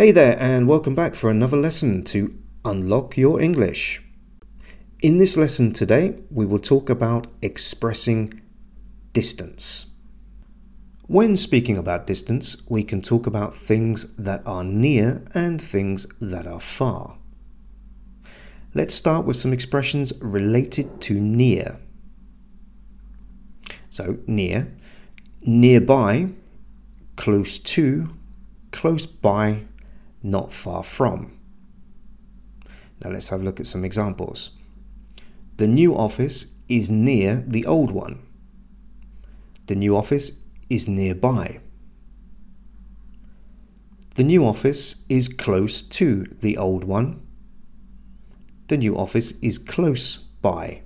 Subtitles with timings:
[0.00, 4.00] Hey there, and welcome back for another lesson to unlock your English.
[5.02, 8.40] In this lesson today, we will talk about expressing
[9.12, 9.84] distance.
[11.06, 16.46] When speaking about distance, we can talk about things that are near and things that
[16.46, 17.18] are far.
[18.72, 21.78] Let's start with some expressions related to near.
[23.90, 24.74] So, near,
[25.42, 26.30] nearby,
[27.16, 28.08] close to,
[28.72, 29.66] close by,
[30.22, 31.38] not far from.
[33.02, 34.50] Now let's have a look at some examples.
[35.56, 38.20] The new office is near the old one.
[39.66, 40.32] The new office
[40.68, 41.60] is nearby.
[44.14, 47.22] The new office is close to the old one.
[48.68, 50.82] The new office is close by.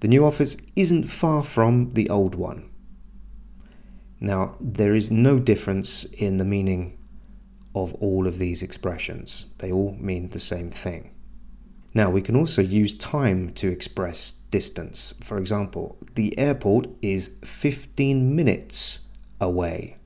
[0.00, 2.68] The new office isn't far from the old one.
[4.20, 6.98] Now, there is no difference in the meaning
[7.74, 9.46] of all of these expressions.
[9.58, 11.10] They all mean the same thing.
[11.92, 15.14] Now, we can also use time to express distance.
[15.22, 19.06] For example, the airport is 15 minutes
[19.40, 19.96] away.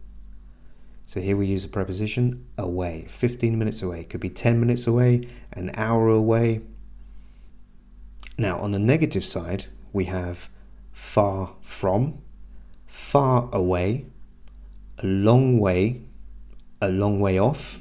[1.06, 4.04] So here we use a preposition away, 15 minutes away.
[4.04, 6.60] Could be 10 minutes away, an hour away.
[8.36, 10.50] Now, on the negative side, we have
[10.92, 12.18] far from,
[12.86, 14.04] far away,
[14.98, 16.02] a long way,
[16.80, 17.80] a long way off,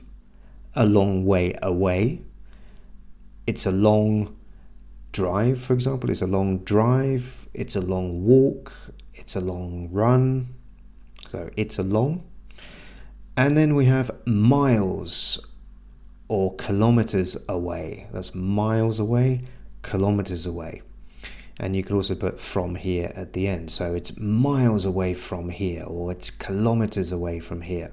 [0.76, 2.22] a long way away.
[3.46, 4.36] It's a long
[5.12, 6.10] drive, for example.
[6.10, 7.48] It's a long drive.
[7.54, 8.74] It's a long walk.
[9.14, 10.54] It's a long run.
[11.28, 12.24] So it's a long.
[13.36, 15.46] And then we have miles
[16.28, 18.08] or kilometers away.
[18.12, 19.44] That's miles away,
[19.84, 20.82] kilometers away.
[21.60, 23.72] And you could also put from here at the end.
[23.72, 27.92] So it's miles away from here or it's kilometers away from here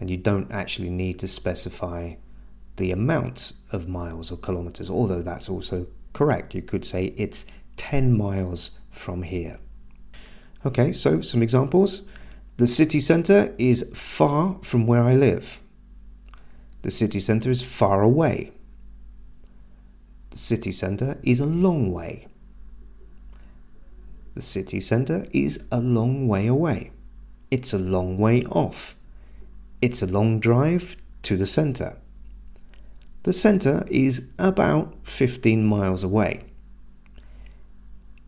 [0.00, 2.14] and you don't actually need to specify
[2.76, 6.54] the amount of miles or kilometers, although that's also correct.
[6.54, 9.58] You could say it's 10 miles from here.
[10.66, 12.02] Okay, so some examples.
[12.56, 15.60] The city centre is far from where I live.
[16.82, 18.52] The city centre is far away.
[20.30, 22.28] The city centre is a long way.
[24.34, 26.90] The city centre is a long way away.
[27.50, 28.96] It's a long way off.
[29.84, 31.98] It's a long drive to the centre.
[33.24, 36.40] The centre is about 15 miles away.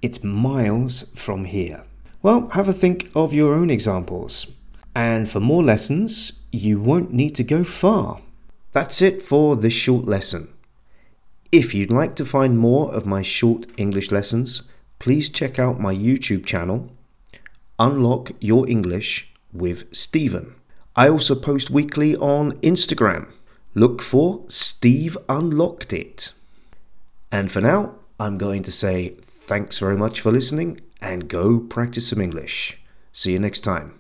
[0.03, 1.85] It's miles from here.
[2.21, 4.53] Well, have a think of your own examples.
[4.95, 8.21] And for more lessons, you won't need to go far.
[8.73, 10.49] That's it for this short lesson.
[11.51, 14.65] If you'd like to find more of my short English lessons,
[14.99, 16.93] please check out my YouTube channel,
[17.79, 20.56] Unlock Your English with Stephen.
[20.97, 23.31] I also post weekly on Instagram.
[23.75, 26.33] Look for Steve Unlocked It.
[27.31, 32.09] And for now, I'm going to say thanks very much for listening and go practice
[32.09, 32.81] some English.
[33.13, 33.96] See you next time.